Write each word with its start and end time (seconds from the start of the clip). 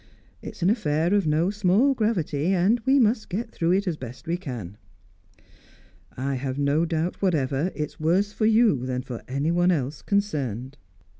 It's 0.41 0.63
an 0.63 0.71
affair 0.71 1.13
of 1.13 1.27
no 1.27 1.51
small 1.51 1.93
gravity, 1.93 2.55
and 2.55 2.79
we 2.87 2.97
must 2.97 3.29
get 3.29 3.51
through 3.51 3.73
it 3.73 3.85
as 3.85 3.97
best 3.97 4.25
we 4.25 4.35
can. 4.35 4.77
I 6.17 6.33
have 6.33 6.57
no 6.57 6.85
doubt 6.85 7.21
whatever 7.21 7.71
it's 7.75 7.99
worse 7.99 8.33
for 8.33 8.47
you 8.47 8.83
than 8.87 9.03
for 9.03 9.21
anyone 9.27 9.69
else 9.69 10.01
concerned." 10.01 10.79